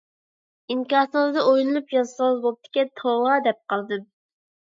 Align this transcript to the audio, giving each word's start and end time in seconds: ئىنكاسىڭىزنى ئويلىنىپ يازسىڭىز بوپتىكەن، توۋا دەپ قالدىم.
ئىنكاسىڭىزنى 0.75 1.43
ئويلىنىپ 1.49 1.93
يازسىڭىز 1.97 2.41
بوپتىكەن، 2.47 2.91
توۋا 3.03 3.37
دەپ 3.51 3.61
قالدىم. 3.75 4.03